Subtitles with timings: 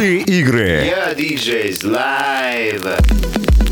[0.00, 0.86] Игры.
[0.86, 3.69] Yeah, DJs live.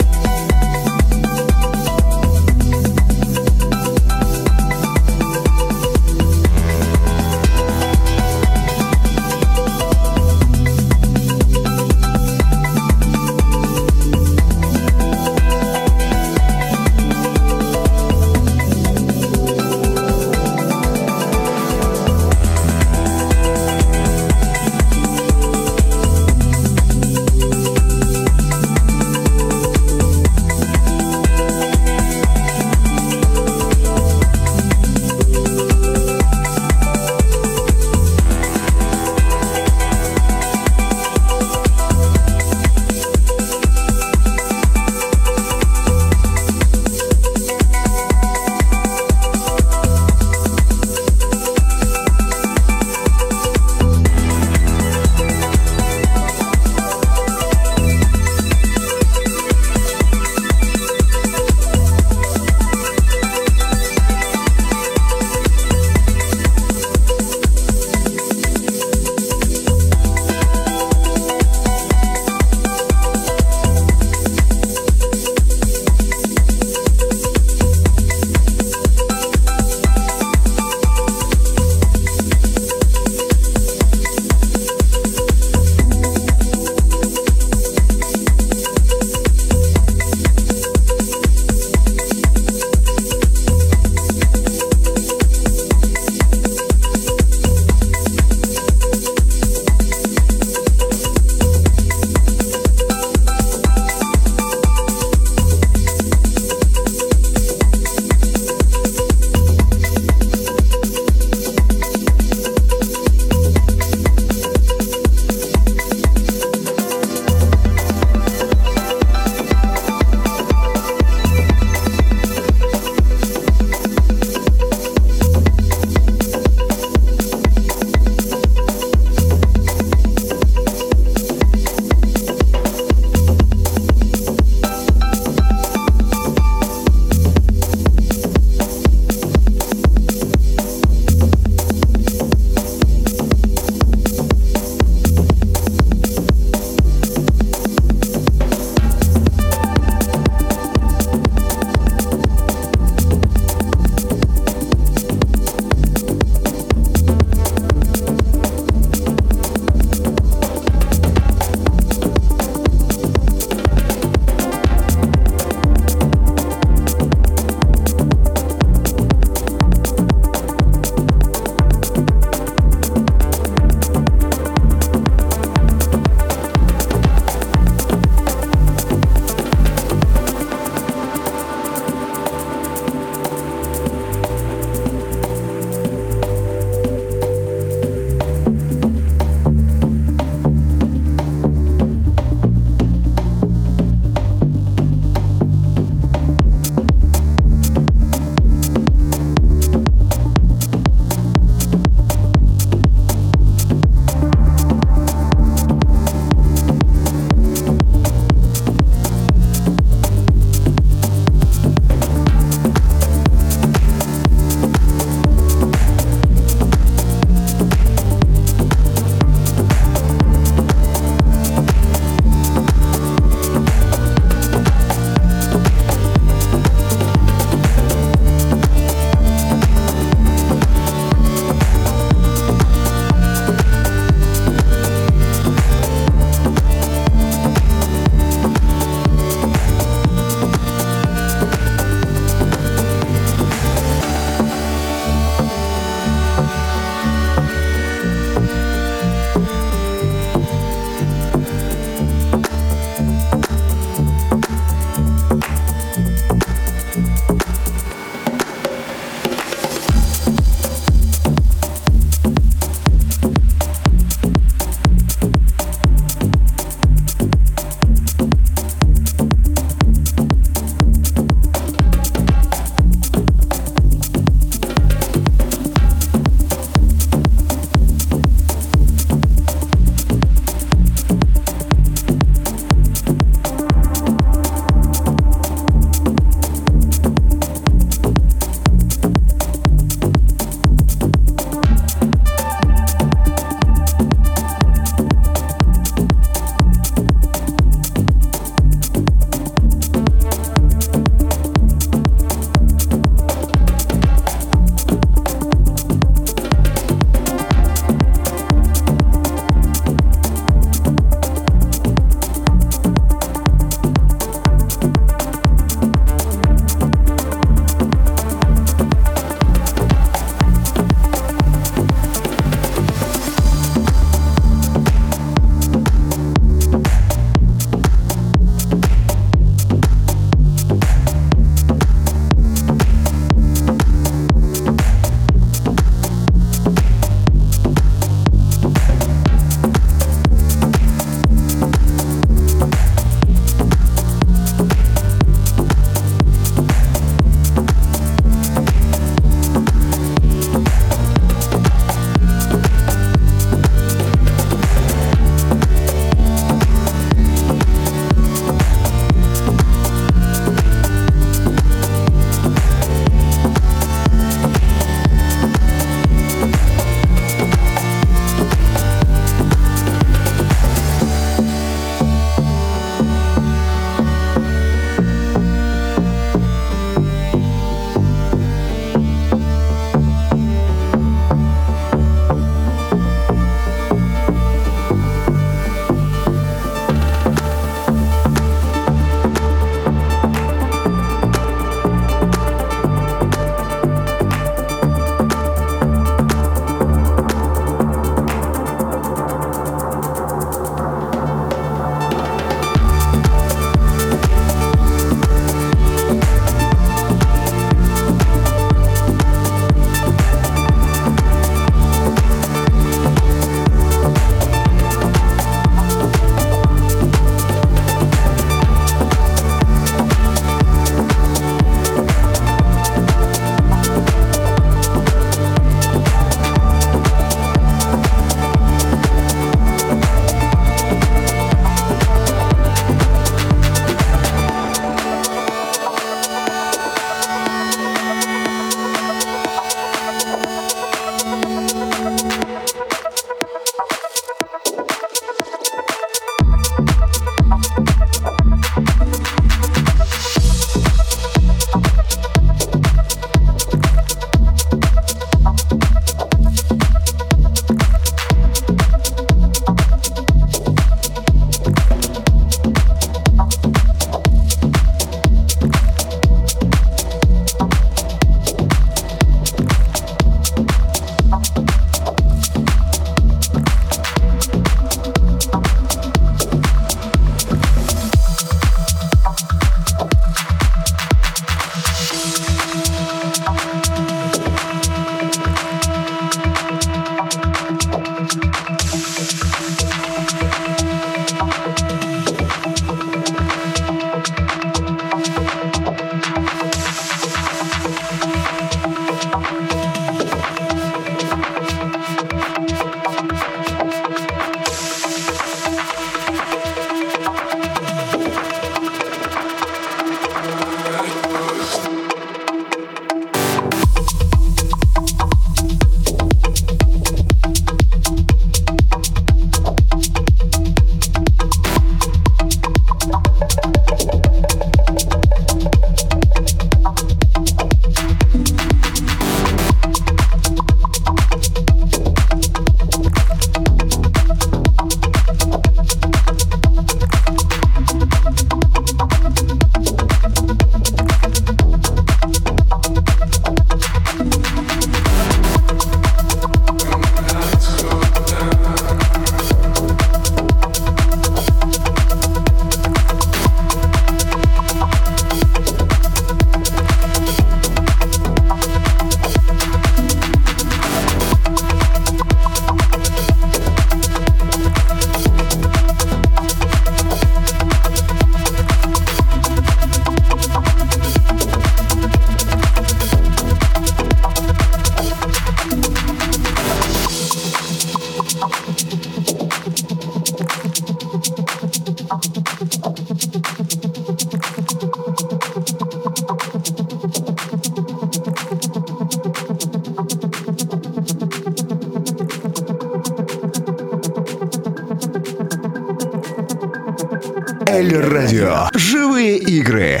[598.32, 598.68] Радио.
[598.72, 600.00] Живые игры.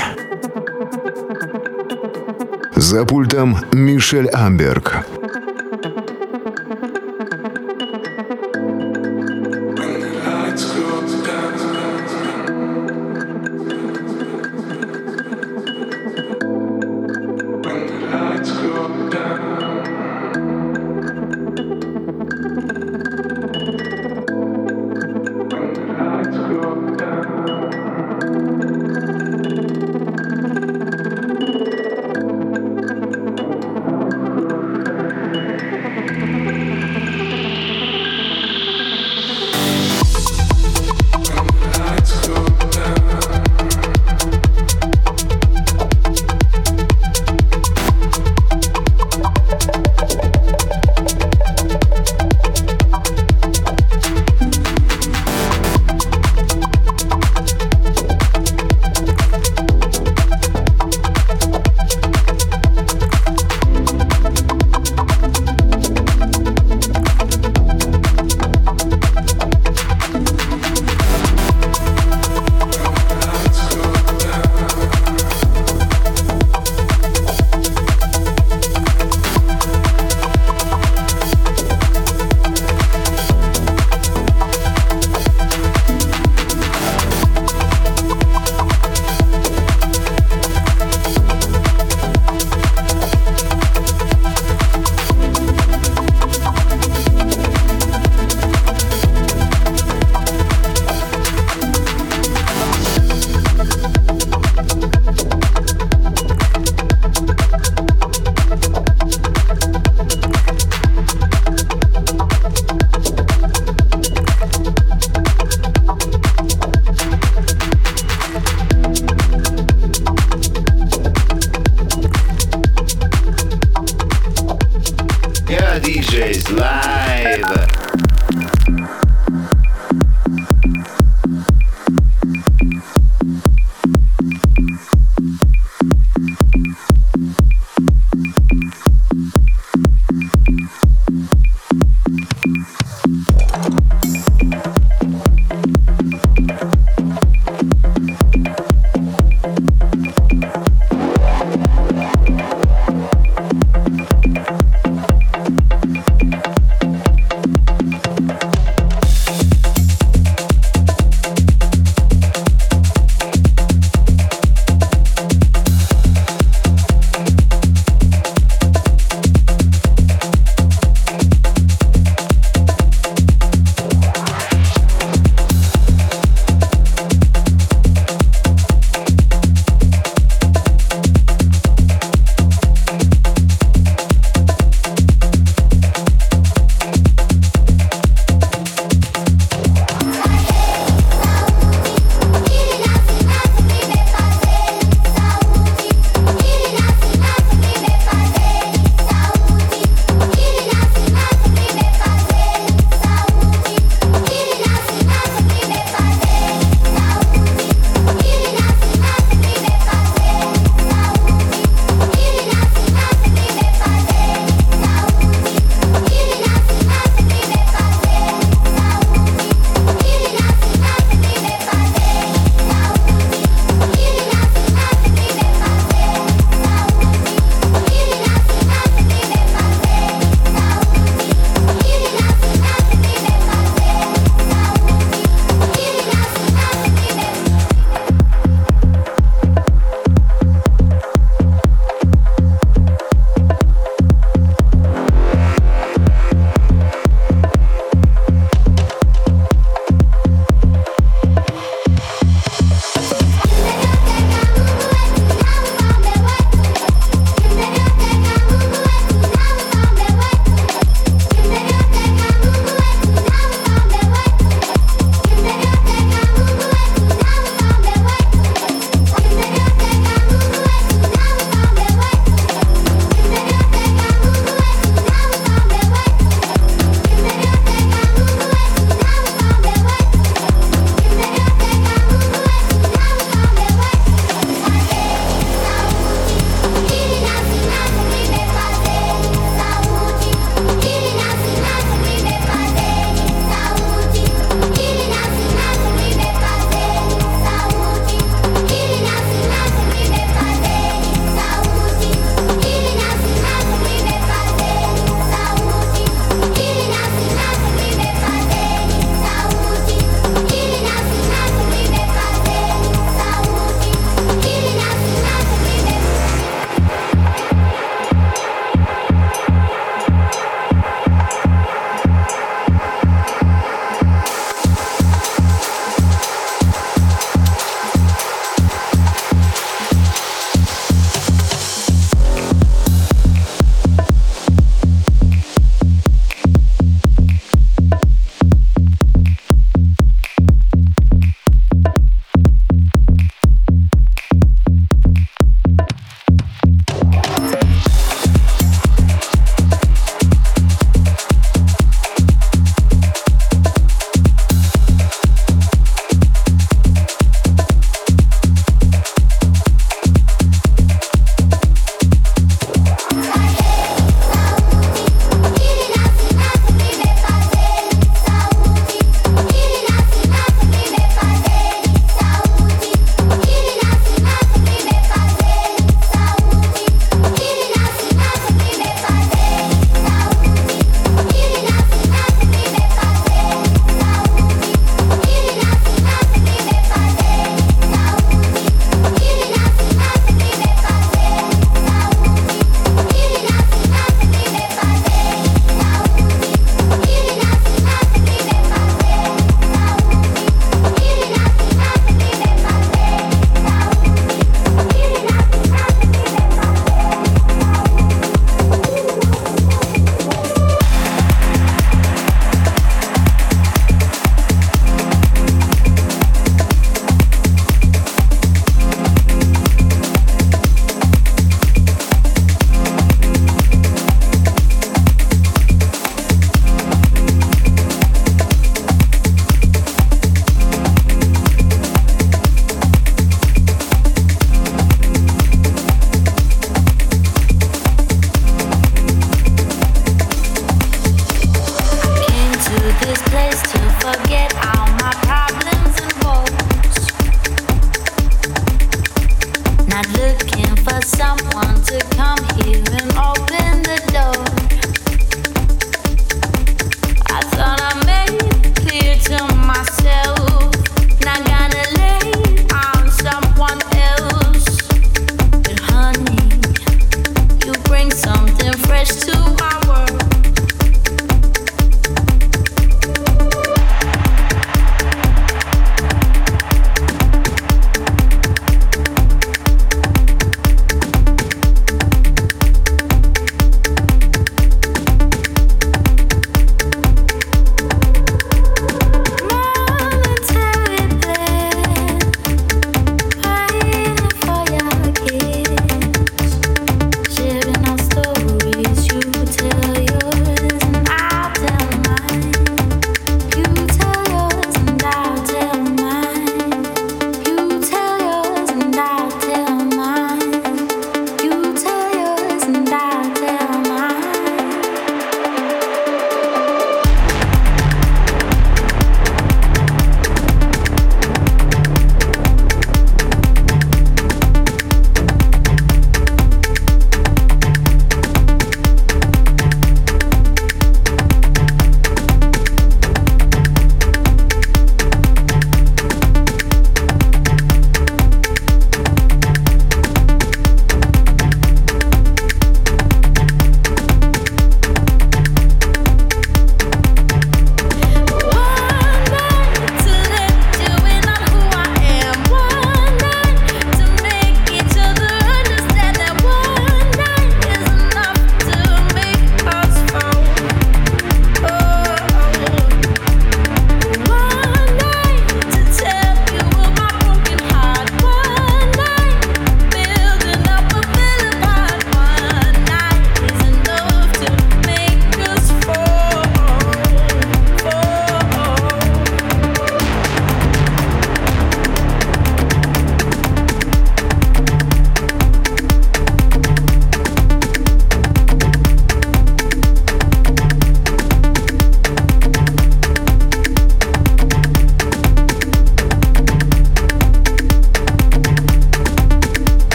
[2.74, 5.01] За пультом Мишель Амберг.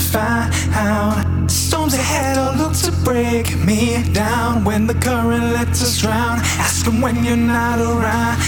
[0.00, 1.50] I found.
[1.50, 4.64] Storms ahead all look to break me down.
[4.64, 8.38] When the current lets us drown, ask them when you're not around.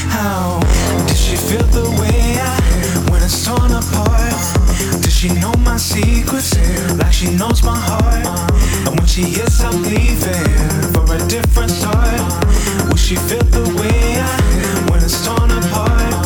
[1.06, 4.32] Does she feel the way I when it's torn apart?
[5.02, 6.56] Does she know my secrets
[6.96, 8.26] like she knows my heart?
[8.86, 10.48] And when she hears I'm leaving
[10.92, 12.20] for a different start,
[12.88, 16.21] will she feel the way I when it's torn apart?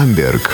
[0.00, 0.49] Амберг.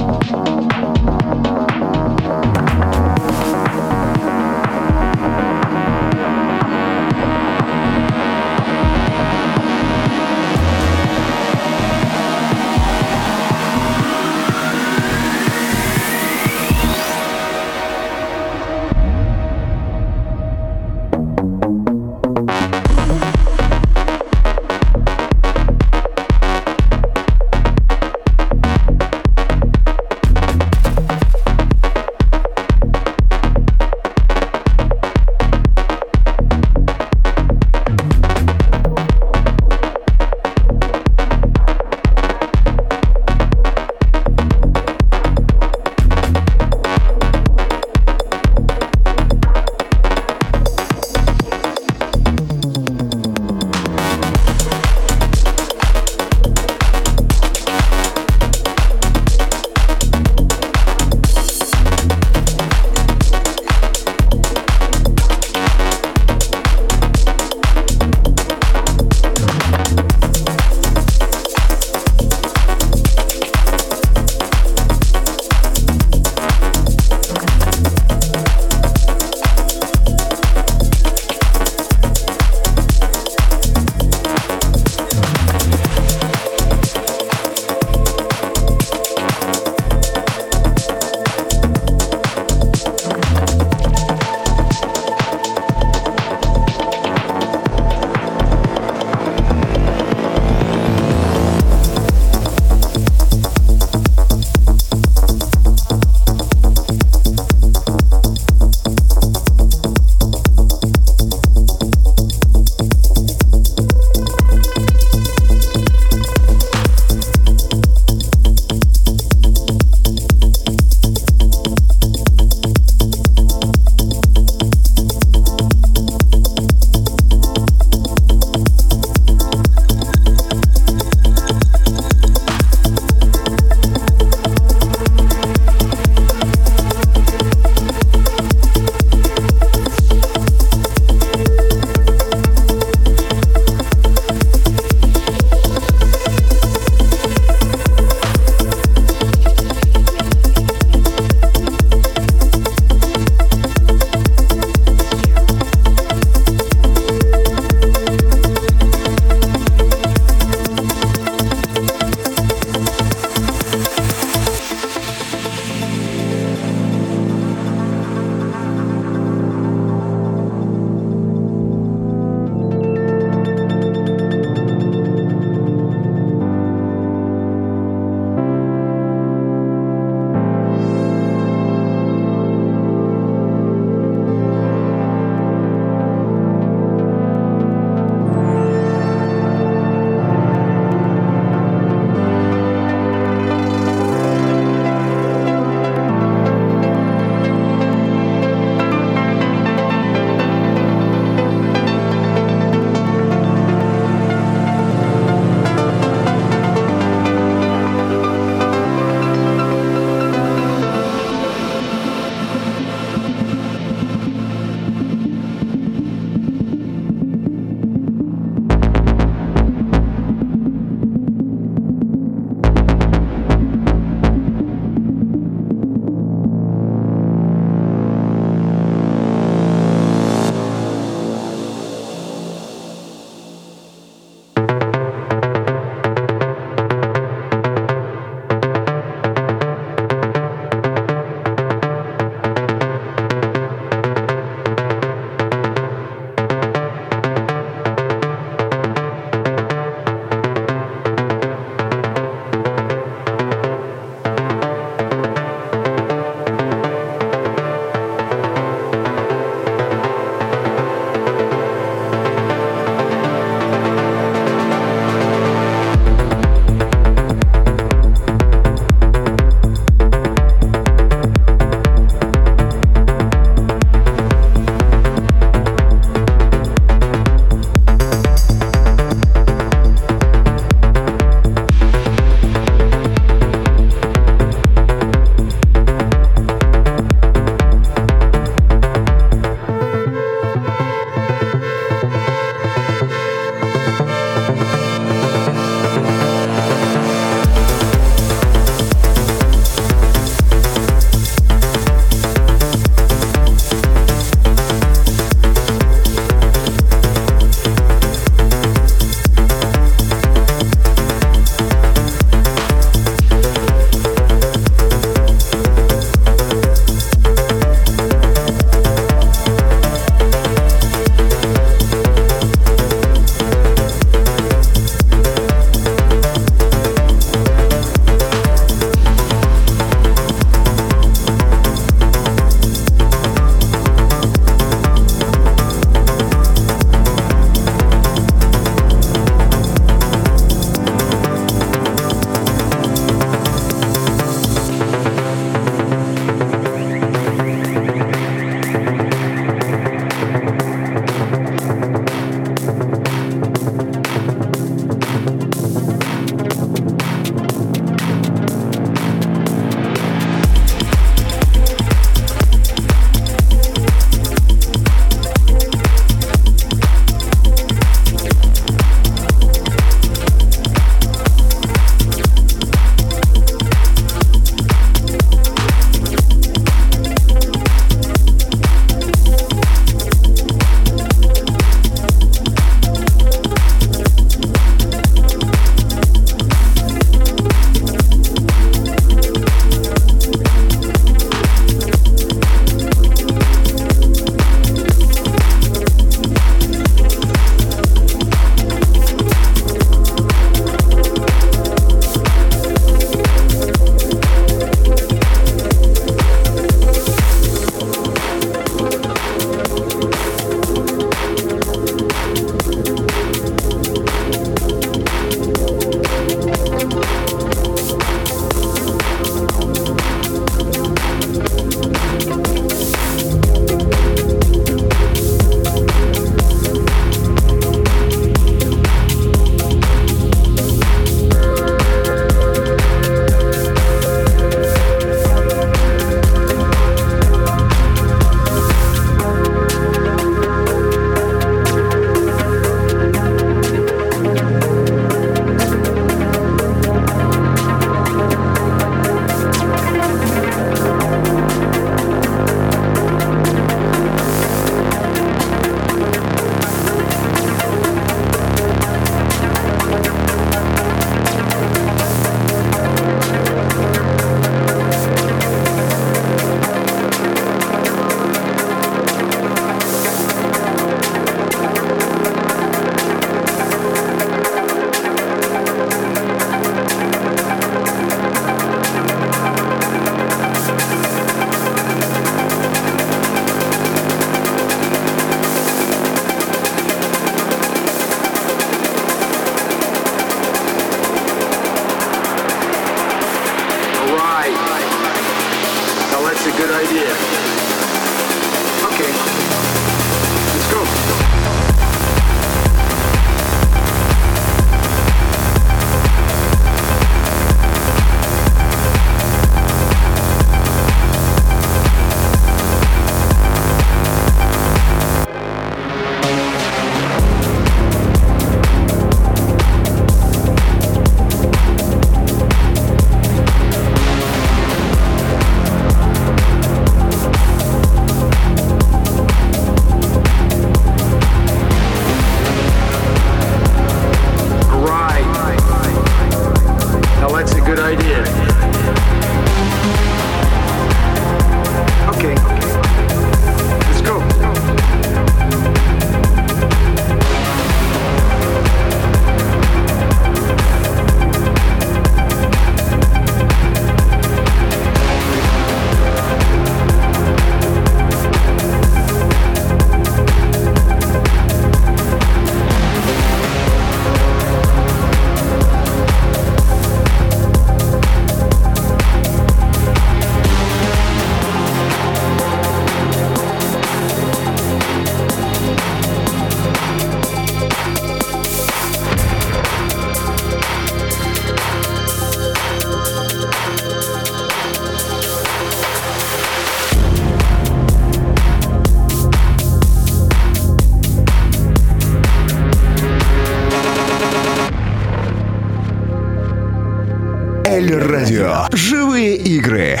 [598.40, 598.66] Радио.
[598.72, 600.00] Живые игры.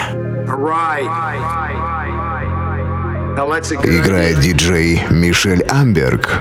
[3.84, 6.40] Играет диджей Мишель Амберг.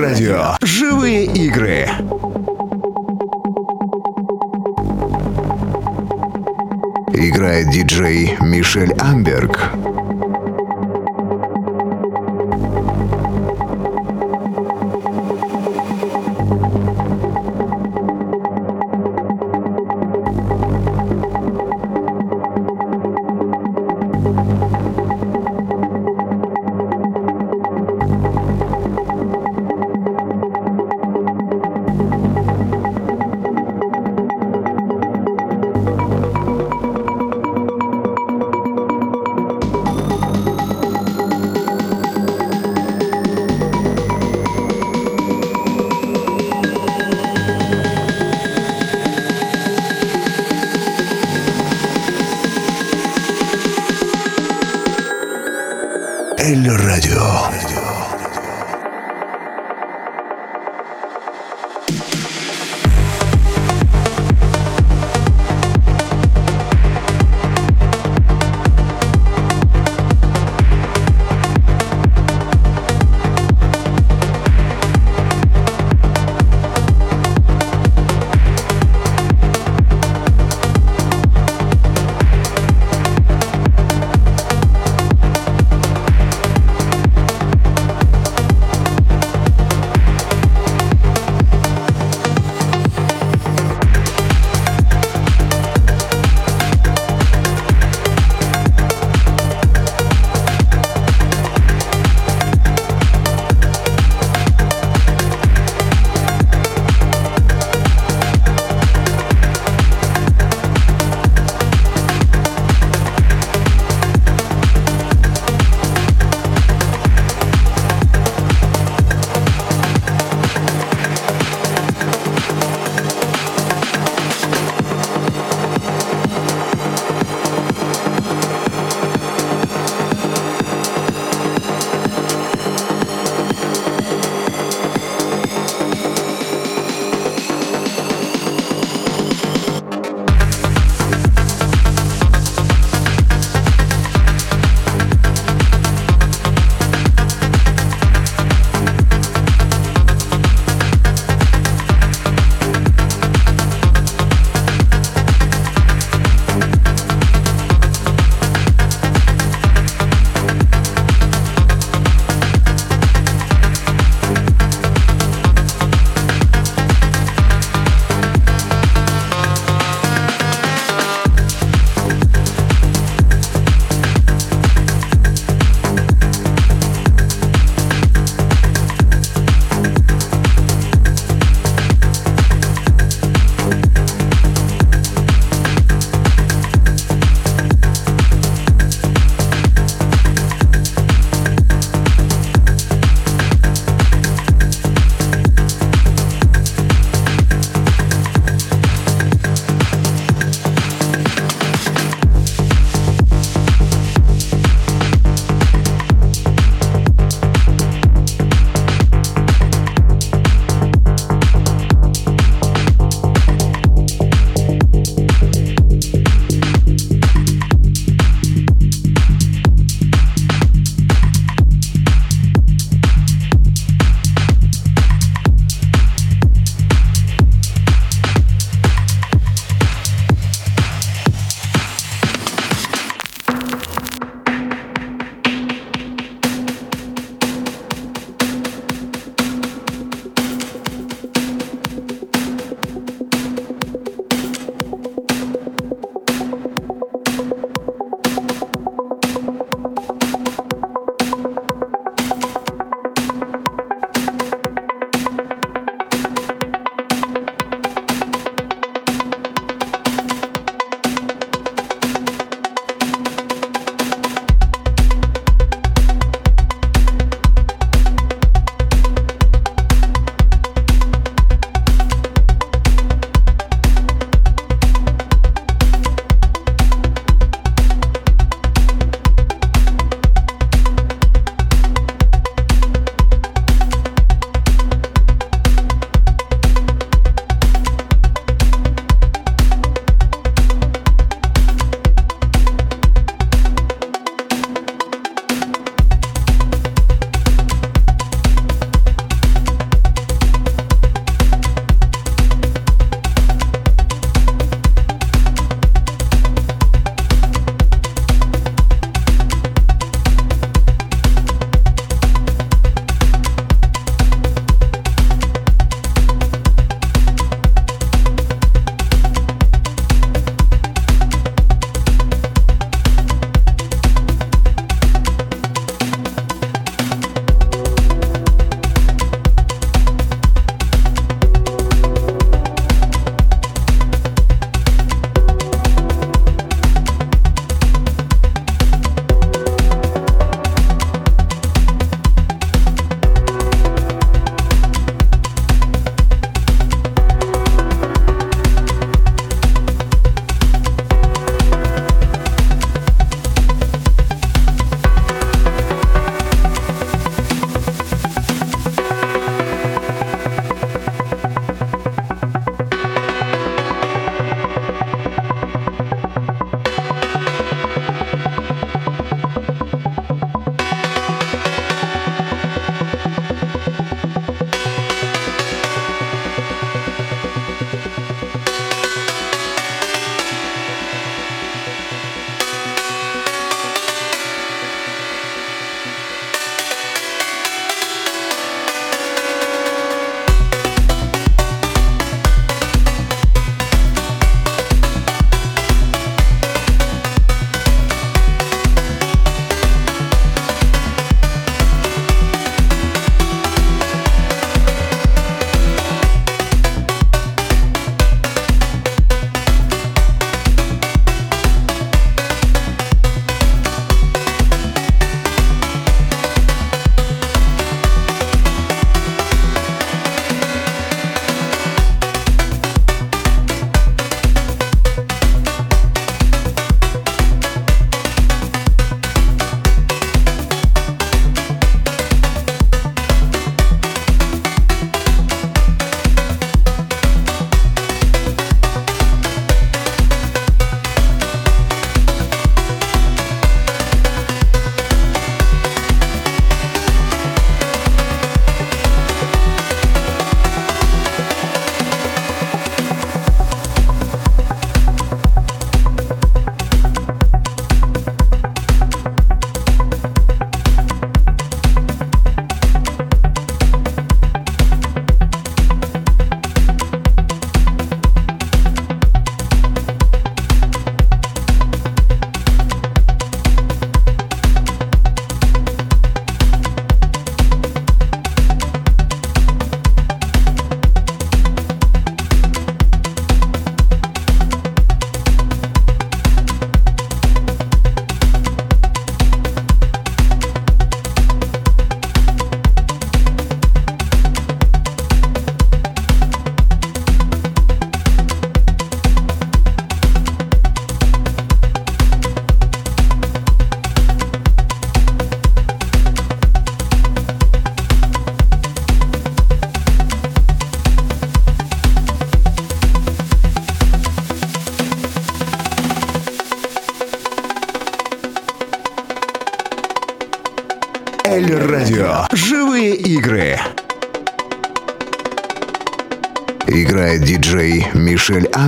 [0.00, 0.56] Радио.
[0.62, 1.86] Живые игры.
[7.12, 9.58] Играет диджей Мишель Амберг.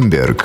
[0.02, 0.41] Амберг.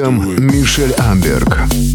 [0.00, 1.89] Пультом Мишель Амберг.